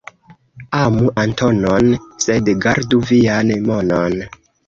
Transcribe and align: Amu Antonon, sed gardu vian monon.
Amu 0.77 1.09
Antonon, 1.23 1.91
sed 2.25 2.49
gardu 2.65 3.03
vian 3.13 3.53
monon. 3.69 4.19